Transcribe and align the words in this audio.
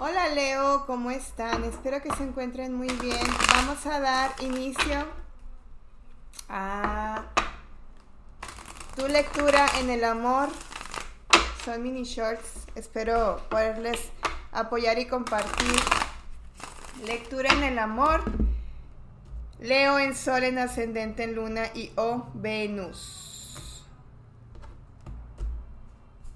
Hola 0.00 0.28
Leo, 0.28 0.86
¿cómo 0.86 1.10
están? 1.10 1.64
Espero 1.64 2.00
que 2.00 2.14
se 2.14 2.22
encuentren 2.22 2.72
muy 2.72 2.86
bien. 2.86 3.26
Vamos 3.52 3.84
a 3.84 3.98
dar 3.98 4.30
inicio 4.38 5.04
a 6.48 7.24
tu 8.94 9.08
lectura 9.08 9.66
en 9.80 9.90
el 9.90 10.04
amor. 10.04 10.50
Son 11.64 11.82
mini 11.82 12.04
shorts. 12.04 12.68
Espero 12.76 13.42
poderles 13.50 13.98
apoyar 14.52 15.00
y 15.00 15.08
compartir. 15.08 15.80
Lectura 17.04 17.52
en 17.52 17.64
el 17.64 17.80
amor. 17.80 18.22
Leo 19.58 19.98
en 19.98 20.14
Sol, 20.14 20.44
en 20.44 20.58
Ascendente, 20.58 21.24
en 21.24 21.34
Luna 21.34 21.72
y 21.74 21.90
O 21.96 22.28
Venus. 22.34 23.84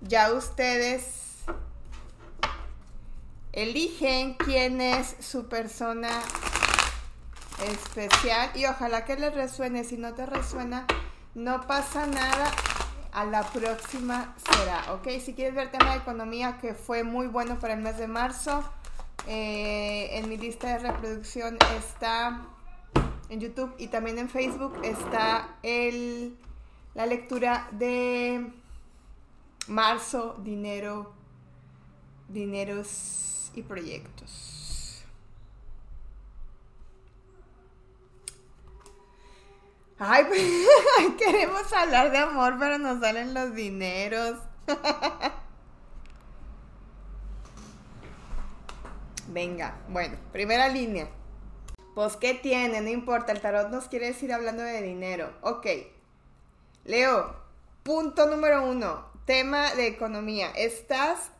Ya 0.00 0.32
ustedes 0.32 1.23
eligen 3.54 4.34
quién 4.34 4.80
es 4.80 5.16
su 5.20 5.46
persona 5.46 6.10
especial 7.70 8.50
y 8.54 8.66
ojalá 8.66 9.04
que 9.04 9.16
les 9.16 9.32
resuene. 9.32 9.84
Si 9.84 9.96
no 9.96 10.12
te 10.14 10.26
resuena, 10.26 10.86
no 11.34 11.66
pasa 11.66 12.06
nada. 12.06 12.50
A 13.12 13.24
la 13.24 13.44
próxima 13.44 14.34
será, 14.44 14.92
¿ok? 14.92 15.06
Si 15.24 15.34
quieres 15.34 15.54
ver 15.54 15.70
tema 15.70 15.92
de 15.92 15.98
economía, 15.98 16.58
que 16.60 16.74
fue 16.74 17.04
muy 17.04 17.28
bueno 17.28 17.60
para 17.60 17.74
el 17.74 17.80
mes 17.80 17.96
de 17.96 18.08
marzo, 18.08 18.64
eh, 19.28 20.08
en 20.18 20.28
mi 20.28 20.36
lista 20.36 20.70
de 20.70 20.78
reproducción 20.80 21.56
está 21.78 22.42
en 23.28 23.38
YouTube 23.38 23.72
y 23.78 23.86
también 23.86 24.18
en 24.18 24.28
Facebook 24.28 24.80
está 24.82 25.56
el, 25.62 26.36
la 26.94 27.06
lectura 27.06 27.68
de 27.70 28.52
marzo, 29.68 30.34
dinero, 30.42 31.12
dineros 32.28 33.33
y 33.56 33.62
proyectos. 33.62 35.04
Ay, 39.98 40.24
queremos 41.18 41.72
hablar 41.72 42.10
de 42.10 42.18
amor, 42.18 42.56
pero 42.58 42.78
nos 42.78 43.00
salen 43.00 43.32
los 43.32 43.54
dineros. 43.54 44.38
Venga, 49.28 49.76
bueno, 49.88 50.16
primera 50.32 50.68
línea. 50.68 51.08
Pues, 51.94 52.16
¿qué 52.16 52.34
tiene? 52.34 52.80
No 52.80 52.90
importa, 52.90 53.32
el 53.32 53.40
tarot 53.40 53.70
nos 53.70 53.88
quiere 53.88 54.06
decir 54.06 54.32
hablando 54.32 54.62
de 54.62 54.82
dinero. 54.82 55.32
Ok. 55.42 55.66
Leo, 56.84 57.36
punto 57.84 58.26
número 58.26 58.64
uno, 58.64 59.06
tema 59.24 59.74
de 59.74 59.86
economía. 59.86 60.50
Estás 60.50 61.30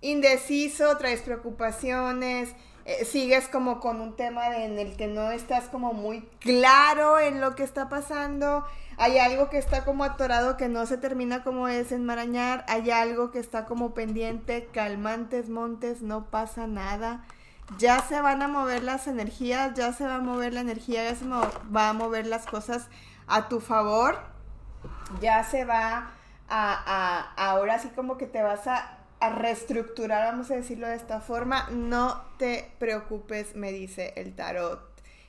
indeciso, 0.00 0.96
traes 0.96 1.22
preocupaciones, 1.22 2.54
eh, 2.84 3.04
sigues 3.04 3.48
como 3.48 3.80
con 3.80 4.00
un 4.00 4.16
tema 4.16 4.56
en 4.56 4.78
el 4.78 4.96
que 4.96 5.08
no 5.08 5.30
estás 5.30 5.64
como 5.64 5.92
muy 5.92 6.22
claro 6.40 7.18
en 7.18 7.40
lo 7.40 7.54
que 7.54 7.62
está 7.62 7.88
pasando, 7.88 8.64
hay 8.96 9.18
algo 9.18 9.50
que 9.50 9.58
está 9.58 9.84
como 9.84 10.04
atorado 10.04 10.56
que 10.56 10.68
no 10.68 10.86
se 10.86 10.98
termina 10.98 11.44
como 11.44 11.66
desenmarañar, 11.66 12.64
hay 12.66 12.90
algo 12.90 13.30
que 13.30 13.38
está 13.38 13.64
como 13.64 13.94
pendiente, 13.94 14.68
calmantes 14.72 15.48
montes, 15.48 16.02
no 16.02 16.26
pasa 16.30 16.66
nada. 16.66 17.24
Ya 17.76 18.00
se 18.00 18.20
van 18.20 18.42
a 18.42 18.48
mover 18.48 18.82
las 18.82 19.06
energías, 19.06 19.74
ya 19.74 19.92
se 19.92 20.06
va 20.06 20.16
a 20.16 20.20
mover 20.20 20.54
la 20.54 20.60
energía, 20.60 21.04
ya 21.04 21.14
se 21.14 21.26
va 21.26 21.88
a 21.90 21.92
mover 21.92 22.26
las 22.26 22.46
cosas 22.46 22.88
a 23.26 23.48
tu 23.48 23.60
favor. 23.60 24.18
Ya 25.20 25.44
se 25.44 25.64
va 25.64 26.10
a, 26.48 27.34
a 27.36 27.50
ahora 27.50 27.78
sí 27.78 27.90
como 27.94 28.16
que 28.16 28.26
te 28.26 28.42
vas 28.42 28.66
a 28.66 28.97
a 29.20 29.30
reestructurar, 29.30 30.30
vamos 30.32 30.50
a 30.50 30.56
decirlo 30.56 30.88
de 30.88 30.96
esta 30.96 31.20
forma. 31.20 31.68
No 31.70 32.24
te 32.38 32.70
preocupes, 32.78 33.54
me 33.54 33.72
dice 33.72 34.12
el 34.16 34.34
tarot. 34.34 34.80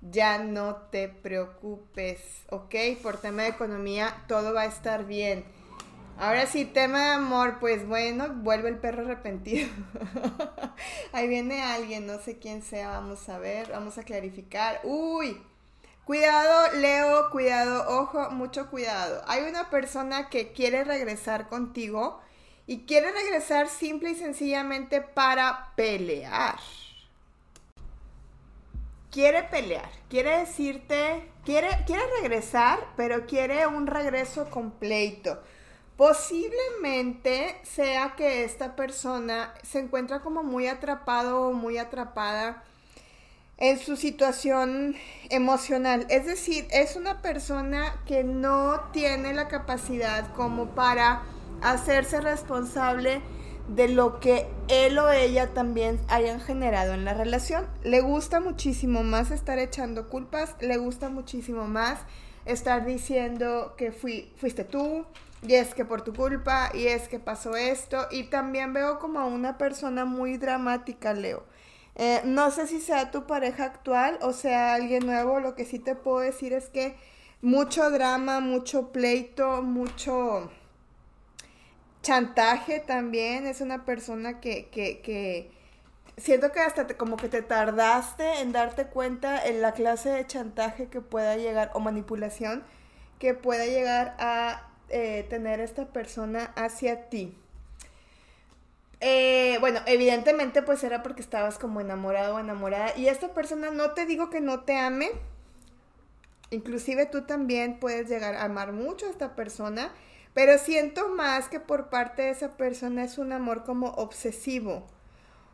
Ya 0.00 0.38
no 0.38 0.76
te 0.90 1.08
preocupes, 1.08 2.20
¿ok? 2.50 2.74
Por 3.02 3.18
tema 3.18 3.42
de 3.42 3.50
economía, 3.50 4.24
todo 4.26 4.52
va 4.52 4.62
a 4.62 4.66
estar 4.66 5.06
bien. 5.06 5.44
Ahora 6.18 6.46
sí, 6.46 6.64
tema 6.64 6.98
de 6.98 7.10
amor, 7.12 7.58
pues 7.58 7.86
bueno, 7.86 8.28
vuelve 8.28 8.68
el 8.68 8.78
perro 8.78 9.02
arrepentido. 9.02 9.68
Ahí 11.12 11.26
viene 11.26 11.62
alguien, 11.62 12.06
no 12.06 12.18
sé 12.18 12.38
quién 12.38 12.62
sea, 12.62 12.90
vamos 12.90 13.28
a 13.28 13.38
ver, 13.38 13.70
vamos 13.70 13.96
a 13.98 14.02
clarificar. 14.04 14.80
Uy, 14.84 15.40
cuidado, 16.04 16.76
Leo, 16.76 17.30
cuidado, 17.30 17.86
ojo, 17.88 18.30
mucho 18.30 18.70
cuidado. 18.70 19.22
Hay 19.26 19.42
una 19.44 19.70
persona 19.70 20.28
que 20.28 20.52
quiere 20.52 20.84
regresar 20.84 21.48
contigo 21.48 22.20
y 22.66 22.84
quiere 22.84 23.12
regresar 23.12 23.68
simple 23.68 24.10
y 24.10 24.14
sencillamente 24.14 25.00
para 25.00 25.72
pelear. 25.74 26.58
Quiere 29.10 29.42
pelear, 29.42 29.90
quiere 30.08 30.38
decirte, 30.38 31.28
quiere, 31.44 31.68
quiere 31.86 32.02
regresar, 32.22 32.78
pero 32.96 33.26
quiere 33.26 33.66
un 33.66 33.86
regreso 33.86 34.48
completo. 34.48 35.42
Posiblemente 35.96 37.60
sea 37.62 38.14
que 38.16 38.44
esta 38.44 38.74
persona 38.74 39.52
se 39.62 39.80
encuentra 39.80 40.20
como 40.20 40.42
muy 40.42 40.66
atrapado 40.66 41.48
o 41.48 41.52
muy 41.52 41.76
atrapada 41.76 42.64
en 43.58 43.78
su 43.78 43.96
situación 43.96 44.96
emocional. 45.28 46.06
Es 46.08 46.24
decir, 46.24 46.66
es 46.70 46.96
una 46.96 47.20
persona 47.20 47.94
que 48.06 48.24
no 48.24 48.80
tiene 48.92 49.34
la 49.34 49.48
capacidad 49.48 50.32
como 50.32 50.74
para 50.74 51.22
hacerse 51.62 52.20
responsable 52.20 53.20
de 53.68 53.88
lo 53.88 54.20
que 54.20 54.46
él 54.68 54.98
o 54.98 55.10
ella 55.10 55.54
también 55.54 56.00
hayan 56.08 56.40
generado 56.40 56.94
en 56.94 57.04
la 57.04 57.14
relación. 57.14 57.66
Le 57.82 58.00
gusta 58.00 58.40
muchísimo 58.40 59.02
más 59.02 59.30
estar 59.30 59.58
echando 59.58 60.08
culpas, 60.08 60.56
le 60.60 60.76
gusta 60.76 61.08
muchísimo 61.08 61.66
más 61.66 62.00
estar 62.44 62.84
diciendo 62.84 63.74
que 63.76 63.92
fui, 63.92 64.32
fuiste 64.36 64.64
tú, 64.64 65.06
y 65.46 65.54
es 65.54 65.74
que 65.74 65.84
por 65.84 66.02
tu 66.02 66.12
culpa, 66.12 66.70
y 66.74 66.86
es 66.86 67.08
que 67.08 67.18
pasó 67.18 67.56
esto, 67.56 68.06
y 68.10 68.24
también 68.24 68.72
veo 68.72 68.98
como 68.98 69.20
a 69.20 69.26
una 69.26 69.58
persona 69.58 70.04
muy 70.04 70.38
dramática, 70.38 71.14
Leo. 71.14 71.44
Eh, 71.94 72.22
no 72.24 72.50
sé 72.50 72.66
si 72.66 72.80
sea 72.80 73.10
tu 73.10 73.26
pareja 73.26 73.64
actual 73.64 74.18
o 74.22 74.32
sea 74.32 74.72
alguien 74.72 75.04
nuevo, 75.04 75.40
lo 75.40 75.54
que 75.54 75.66
sí 75.66 75.78
te 75.78 75.94
puedo 75.94 76.20
decir 76.20 76.54
es 76.54 76.70
que 76.70 76.96
mucho 77.42 77.90
drama, 77.90 78.40
mucho 78.40 78.92
pleito, 78.92 79.60
mucho 79.60 80.50
chantaje 82.02 82.80
también, 82.80 83.46
es 83.46 83.60
una 83.60 83.84
persona 83.84 84.40
que, 84.40 84.68
que, 84.68 85.00
que 85.00 85.50
siento 86.16 86.52
que 86.52 86.60
hasta 86.60 86.86
como 86.96 87.16
que 87.16 87.28
te 87.28 87.42
tardaste 87.42 88.40
en 88.40 88.52
darte 88.52 88.86
cuenta 88.86 89.44
en 89.44 89.62
la 89.62 89.72
clase 89.72 90.10
de 90.10 90.26
chantaje 90.26 90.88
que 90.88 91.00
pueda 91.00 91.36
llegar 91.36 91.70
o 91.74 91.80
manipulación 91.80 92.64
que 93.18 93.34
pueda 93.34 93.66
llegar 93.66 94.16
a 94.18 94.68
eh, 94.88 95.24
tener 95.30 95.60
esta 95.60 95.86
persona 95.86 96.52
hacia 96.56 97.08
ti. 97.08 97.34
Eh, 99.00 99.58
bueno, 99.60 99.80
evidentemente 99.86 100.62
pues 100.62 100.84
era 100.84 101.02
porque 101.02 101.22
estabas 101.22 101.58
como 101.58 101.80
enamorado 101.80 102.36
o 102.36 102.38
enamorada 102.40 102.96
y 102.96 103.08
esta 103.08 103.32
persona 103.32 103.70
no 103.70 103.92
te 103.92 104.06
digo 104.06 104.28
que 104.28 104.40
no 104.40 104.60
te 104.60 104.76
ame, 104.76 105.10
inclusive 106.50 107.06
tú 107.06 107.22
también 107.22 107.80
puedes 107.80 108.08
llegar 108.08 108.34
a 108.34 108.44
amar 108.44 108.72
mucho 108.72 109.06
a 109.06 109.10
esta 109.10 109.34
persona 109.34 109.92
pero 110.34 110.58
siento 110.58 111.08
más 111.10 111.48
que 111.48 111.60
por 111.60 111.88
parte 111.88 112.22
de 112.22 112.30
esa 112.30 112.56
persona 112.56 113.04
es 113.04 113.18
un 113.18 113.32
amor 113.32 113.64
como 113.64 113.88
obsesivo, 113.88 114.86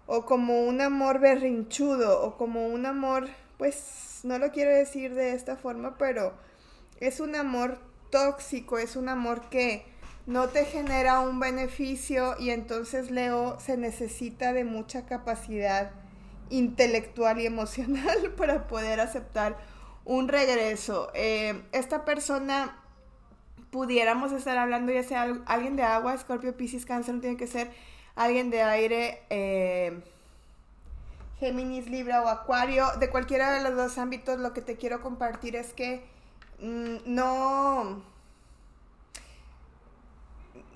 o 0.07 0.25
como 0.25 0.63
un 0.63 0.81
amor 0.81 1.19
berrinchudo, 1.19 2.23
o 2.23 2.37
como 2.37 2.69
un 2.69 2.87
amor, 2.87 3.29
pues 3.59 4.21
no 4.23 4.39
lo 4.39 4.51
quiero 4.53 4.75
decir 4.75 5.15
de 5.15 5.33
esta 5.33 5.57
forma, 5.57 5.99
pero 5.99 6.33
es 7.01 7.21
un 7.21 7.35
amor 7.37 7.79
tóxico, 8.11 8.79
es 8.79 8.97
un 8.97 9.09
amor 9.09 9.49
que 9.51 9.85
no 10.27 10.49
te 10.49 10.65
genera 10.65 11.21
un 11.21 11.41
beneficio 11.41 12.37
y 12.39 12.51
entonces 12.51 13.11
Leo 13.11 13.59
se 13.61 13.77
necesita 13.77 14.53
de 14.53 14.65
mucha 14.65 15.07
capacidad 15.07 15.91
intelectual 16.51 17.41
y 17.41 17.47
emocional 17.47 18.33
para 18.37 18.67
poder 18.67 19.01
aceptar 19.01 19.57
un 20.05 20.29
regreso. 20.29 21.11
Eh, 21.15 21.63
esta 21.73 22.05
persona 22.05 22.79
pudiéramos 23.71 24.33
estar 24.33 24.57
hablando 24.59 24.93
ya 24.93 25.03
sea 25.03 25.23
alguien 25.47 25.77
de 25.77 25.83
agua, 25.83 26.17
Scorpio, 26.17 26.57
Pisces, 26.57 26.87
Cáncer, 26.87 27.15
no 27.15 27.21
tiene 27.21 27.37
que 27.37 27.47
ser 27.47 27.71
alguien 28.17 28.51
de 28.51 28.63
aire, 28.63 29.23
eh, 29.31 30.03
Géminis, 31.39 31.89
Libra 31.89 32.23
o 32.23 32.29
Acuario, 32.29 32.87
de 32.99 33.11
cualquiera 33.11 33.53
de 33.53 33.63
los 33.63 33.77
dos 33.77 33.99
ámbitos, 33.99 34.39
lo 34.39 34.53
que 34.53 34.61
te 34.61 34.77
quiero 34.77 35.01
compartir 35.03 35.55
es 35.55 35.73
que 35.73 36.05
mm, 36.61 36.97
no, 37.07 38.03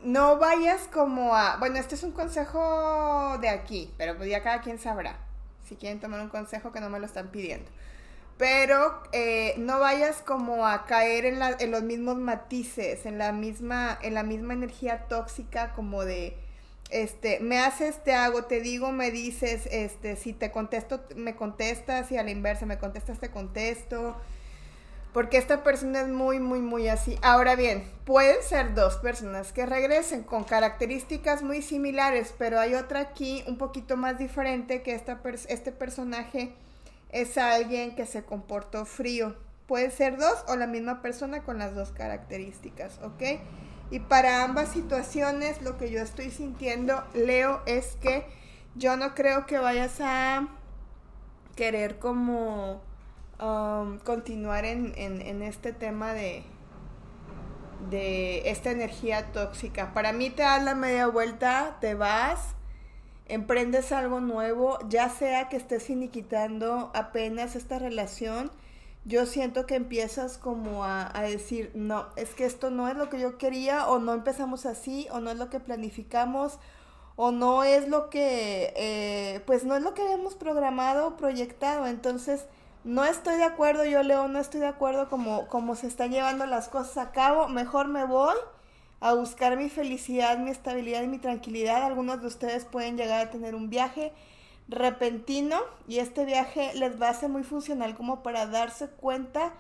no 0.04 0.38
vayas 0.38 0.88
como 0.92 1.34
a, 1.34 1.56
bueno, 1.56 1.78
este 1.78 1.96
es 1.96 2.02
un 2.02 2.12
consejo 2.12 3.38
de 3.40 3.48
aquí, 3.48 3.92
pero 3.98 4.16
pues 4.16 4.30
ya 4.30 4.42
cada 4.42 4.60
quien 4.60 4.78
sabrá, 4.78 5.16
si 5.66 5.76
quieren 5.76 6.00
tomar 6.00 6.20
un 6.20 6.28
consejo 6.28 6.70
que 6.70 6.80
no 6.80 6.90
me 6.90 7.00
lo 7.00 7.06
están 7.06 7.28
pidiendo 7.28 7.70
pero 8.42 9.00
eh, 9.12 9.54
no 9.56 9.78
vayas 9.78 10.20
como 10.20 10.66
a 10.66 10.84
caer 10.84 11.26
en, 11.26 11.70
los 11.70 11.82
mismos 11.84 12.16
matices, 12.16 13.06
en 13.06 13.16
la 13.16 13.30
misma, 13.30 13.96
en 14.02 14.14
la 14.14 14.24
misma 14.24 14.52
energía 14.52 15.06
tóxica 15.06 15.70
como 15.74 16.04
de 16.04 16.36
este, 16.90 17.38
me 17.38 17.60
haces, 17.60 18.02
te 18.02 18.14
hago, 18.14 18.46
te 18.46 18.60
digo, 18.60 18.90
me 18.90 19.12
dices, 19.12 19.68
este, 19.70 20.16
si 20.16 20.32
te 20.32 20.50
contesto, 20.50 21.04
me 21.14 21.36
contestas 21.36 22.10
y 22.10 22.16
a 22.16 22.24
la 22.24 22.32
inversa 22.32 22.66
me 22.66 22.78
contestas, 22.78 23.20
te 23.20 23.30
contesto. 23.30 24.16
Porque 25.12 25.38
esta 25.38 25.62
persona 25.62 26.00
es 26.00 26.08
muy, 26.08 26.40
muy, 26.40 26.58
muy 26.58 26.88
así. 26.88 27.16
Ahora 27.22 27.54
bien, 27.54 27.88
pueden 28.04 28.42
ser 28.42 28.74
dos 28.74 28.96
personas 28.96 29.52
que 29.52 29.66
regresen 29.66 30.24
con 30.24 30.42
características 30.42 31.44
muy 31.44 31.62
similares, 31.62 32.34
pero 32.36 32.58
hay 32.58 32.74
otra 32.74 32.98
aquí 32.98 33.44
un 33.46 33.56
poquito 33.56 33.96
más 33.96 34.18
diferente 34.18 34.82
que 34.82 34.96
esta 34.96 35.20
este 35.46 35.70
personaje 35.70 36.56
es 37.12 37.38
alguien 37.38 37.94
que 37.94 38.06
se 38.06 38.24
comportó 38.24 38.84
frío. 38.84 39.36
Puede 39.66 39.90
ser 39.90 40.18
dos 40.18 40.44
o 40.48 40.56
la 40.56 40.66
misma 40.66 41.02
persona 41.02 41.44
con 41.44 41.58
las 41.58 41.74
dos 41.74 41.92
características, 41.92 42.98
¿ok? 43.02 43.22
Y 43.90 44.00
para 44.00 44.42
ambas 44.42 44.70
situaciones 44.70 45.60
lo 45.62 45.76
que 45.76 45.90
yo 45.90 46.00
estoy 46.00 46.30
sintiendo, 46.30 47.04
Leo, 47.14 47.62
es 47.66 47.96
que 48.00 48.26
yo 48.74 48.96
no 48.96 49.14
creo 49.14 49.44
que 49.46 49.58
vayas 49.58 50.00
a 50.00 50.48
querer 51.54 51.98
como 51.98 52.80
um, 53.38 53.98
continuar 53.98 54.64
en, 54.64 54.94
en, 54.96 55.42
este 55.42 55.74
tema 55.74 56.14
de, 56.14 56.42
de 57.90 58.50
esta 58.50 58.70
energía 58.70 59.30
tóxica. 59.32 59.92
Para 59.92 60.14
mí 60.14 60.30
te 60.30 60.42
das 60.42 60.62
la 60.62 60.74
media 60.74 61.06
vuelta, 61.08 61.76
te 61.80 61.94
vas, 61.94 62.54
emprendes 63.32 63.92
algo 63.92 64.20
nuevo, 64.20 64.78
ya 64.88 65.08
sea 65.08 65.48
que 65.48 65.56
estés 65.56 65.84
finiquitando 65.84 66.90
apenas 66.94 67.56
esta 67.56 67.78
relación 67.78 68.50
yo 69.04 69.26
siento 69.26 69.66
que 69.66 69.74
empiezas 69.74 70.38
como 70.38 70.84
a, 70.84 71.10
decir, 71.22 71.72
no, 71.74 72.06
es 72.16 72.30
que 72.34 72.44
esto 72.44 72.70
no 72.70 72.88
es 72.88 72.96
lo 72.96 73.08
que 73.08 73.18
yo 73.18 73.36
quería, 73.36 73.88
o 73.88 73.98
no 73.98 74.14
empezamos 74.14 74.64
así, 74.64 75.08
o 75.10 75.20
no 75.20 75.30
es 75.30 75.38
lo 75.38 75.50
que 75.50 75.58
planificamos, 75.58 76.58
o 77.16 77.32
no 77.32 77.64
es 77.64 77.88
lo 77.88 78.10
que, 78.10 78.72
eh, 78.76 79.42
pues 79.44 79.64
no 79.64 79.74
es 79.76 79.82
lo 79.82 79.94
que 79.94 80.02
habíamos 80.02 80.34
programado 80.36 81.08
o 81.08 81.16
proyectado. 81.16 81.86
Entonces, 81.86 82.46
no 82.84 83.04
estoy 83.04 83.36
de 83.36 83.44
acuerdo, 83.44 83.84
yo 83.84 84.02
leo, 84.04 84.28
no 84.28 84.38
estoy 84.38 84.60
de 84.60 84.68
acuerdo 84.68 85.08
como, 85.08 85.48
como 85.48 85.74
se 85.74 85.88
están 85.88 86.12
llevando 86.12 86.46
las 86.46 86.68
cosas 86.68 86.98
a 86.98 87.10
cabo, 87.12 87.48
mejor 87.48 87.88
me 87.88 88.04
voy 88.04 88.34
a 89.02 89.14
buscar 89.14 89.56
mi 89.56 89.68
felicidad, 89.68 90.38
mi 90.38 90.50
estabilidad 90.50 91.02
y 91.02 91.08
mi 91.08 91.18
tranquilidad. 91.18 91.82
Algunos 91.82 92.20
de 92.20 92.28
ustedes 92.28 92.64
pueden 92.64 92.96
llegar 92.96 93.26
a 93.26 93.30
tener 93.30 93.56
un 93.56 93.68
viaje 93.68 94.12
repentino 94.68 95.58
y 95.88 95.98
este 95.98 96.24
viaje 96.24 96.72
les 96.74 97.02
va 97.02 97.08
a 97.08 97.14
ser 97.14 97.28
muy 97.28 97.42
funcional 97.42 97.96
como 97.96 98.22
para 98.22 98.46
darse 98.46 98.88
cuenta 98.88 99.52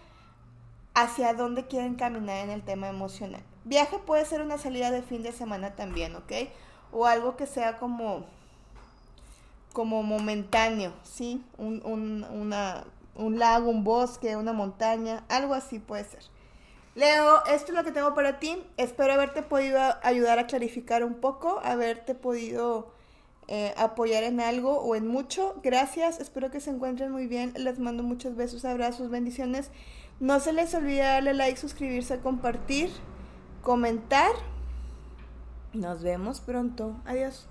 hacia 0.94 1.34
dónde 1.34 1.66
quieren 1.66 1.96
caminar 1.96 2.44
en 2.44 2.50
el 2.50 2.62
tema 2.62 2.88
emocional. 2.88 3.42
Viaje 3.64 3.98
puede 3.98 4.24
ser 4.26 4.42
una 4.42 4.58
salida 4.58 4.92
de 4.92 5.02
fin 5.02 5.24
de 5.24 5.32
semana 5.32 5.74
también, 5.74 6.14
¿ok? 6.14 6.32
O 6.92 7.06
algo 7.06 7.36
que 7.36 7.48
sea 7.48 7.78
como, 7.78 8.24
como 9.72 10.04
momentáneo, 10.04 10.92
¿sí? 11.02 11.44
Un, 11.58 11.84
un, 11.84 12.22
una, 12.30 12.84
un 13.16 13.40
lago, 13.40 13.70
un 13.70 13.82
bosque, 13.82 14.36
una 14.36 14.52
montaña, 14.52 15.24
algo 15.28 15.54
así 15.54 15.80
puede 15.80 16.04
ser. 16.04 16.22
Leo, 16.94 17.44
esto 17.46 17.72
es 17.72 17.78
lo 17.78 17.84
que 17.84 17.92
tengo 17.92 18.14
para 18.14 18.38
ti. 18.38 18.62
Espero 18.76 19.14
haberte 19.14 19.42
podido 19.42 19.80
ayudar 20.02 20.38
a 20.38 20.46
clarificar 20.46 21.04
un 21.04 21.14
poco, 21.14 21.60
haberte 21.64 22.14
podido 22.14 22.92
eh, 23.48 23.72
apoyar 23.78 24.24
en 24.24 24.40
algo 24.40 24.78
o 24.78 24.94
en 24.94 25.06
mucho. 25.06 25.54
Gracias, 25.62 26.20
espero 26.20 26.50
que 26.50 26.60
se 26.60 26.70
encuentren 26.70 27.10
muy 27.10 27.26
bien. 27.26 27.54
Les 27.56 27.78
mando 27.78 28.02
muchos 28.02 28.36
besos, 28.36 28.64
abrazos, 28.64 29.10
bendiciones. 29.10 29.70
No 30.20 30.38
se 30.38 30.52
les 30.52 30.74
olvide 30.74 31.00
darle 31.00 31.32
like, 31.34 31.58
suscribirse, 31.58 32.20
compartir, 32.20 32.90
comentar. 33.62 34.32
Nos 35.72 36.02
vemos 36.02 36.40
pronto. 36.40 37.00
Adiós. 37.06 37.48